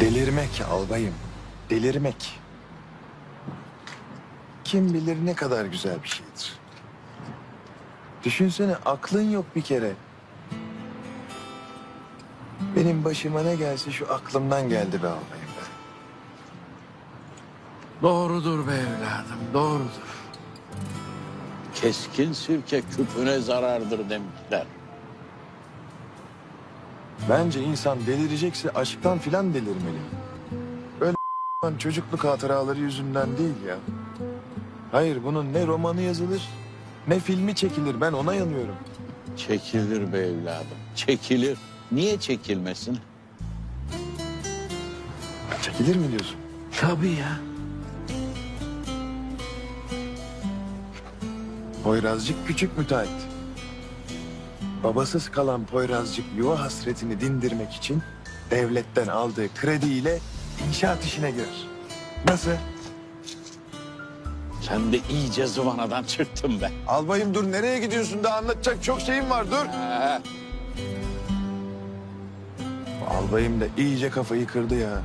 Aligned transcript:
Delirmek 0.00 0.60
albayım. 0.70 1.14
Delirmek. 1.70 2.40
Kim 4.64 4.94
bilir 4.94 5.26
ne 5.26 5.34
kadar 5.34 5.64
güzel 5.64 6.02
bir 6.02 6.08
şeydir. 6.08 6.58
Düşünsene 8.24 8.76
aklın 8.76 9.30
yok 9.30 9.44
bir 9.56 9.62
kere. 9.62 9.92
Benim 12.76 13.04
başıma 13.04 13.42
ne 13.42 13.56
gelse 13.56 13.92
şu 13.92 14.12
aklımdan 14.14 14.68
geldi 14.68 15.02
be 15.02 15.06
albayım 15.06 15.22
be. 15.30 15.64
Doğrudur 18.02 18.66
be 18.66 18.72
evladım, 18.72 19.40
doğrudur. 19.54 20.08
Keskin 21.74 22.32
sirke 22.32 22.82
küpüne 22.82 23.38
zarardır 23.38 24.10
demişler. 24.10 24.66
Bence 27.30 27.62
insan 27.62 27.98
delirecekse 28.06 28.70
aşktan 28.70 29.18
filan 29.18 29.54
delirmeli. 29.54 29.98
Böyle 31.00 31.16
çocukluk 31.78 32.24
hatıraları 32.24 32.80
yüzünden 32.80 33.38
değil 33.38 33.62
ya. 33.68 33.76
Hayır 34.92 35.24
bunun 35.24 35.52
ne 35.52 35.66
romanı 35.66 36.02
yazılır 36.02 36.42
ne 37.08 37.20
filmi 37.20 37.54
çekilir 37.54 38.00
ben 38.00 38.12
ona 38.12 38.34
yanıyorum. 38.34 38.74
Çekilir 39.36 40.12
be 40.12 40.18
evladım, 40.18 40.78
çekilir. 40.94 41.58
Niye 41.92 42.20
çekilmesin? 42.20 42.98
Çekilir 45.62 45.96
mi 45.96 46.08
diyorsun? 46.08 46.36
Tabii 46.80 47.08
ya. 47.08 47.40
Poyrazcık 51.84 52.46
küçük 52.46 52.78
müteahhit. 52.78 53.37
Babasız 54.84 55.30
kalan 55.30 55.64
Poyrazcık 55.66 56.24
yuva 56.36 56.60
hasretini 56.60 57.20
dindirmek 57.20 57.72
için 57.72 58.02
devletten 58.50 59.06
aldığı 59.06 59.54
krediyle 59.54 60.18
inşaat 60.68 61.04
işine 61.04 61.30
girer. 61.30 61.66
Nasıl? 62.28 62.50
Sen 64.62 64.92
de 64.92 64.98
iyice 65.10 65.46
zıvanadan 65.46 66.04
çıktın 66.04 66.60
be. 66.60 66.70
Albayım 66.88 67.34
dur 67.34 67.52
nereye 67.52 67.78
gidiyorsun 67.78 68.24
daha 68.24 68.36
anlatacak 68.36 68.82
çok 68.82 69.00
şeyim 69.00 69.30
var 69.30 69.50
dur. 69.50 69.66
He, 69.66 70.20
Albayım 73.10 73.60
da 73.60 73.64
iyice 73.78 74.10
kafayı 74.10 74.46
kırdı 74.46 74.74
ya. 74.74 75.02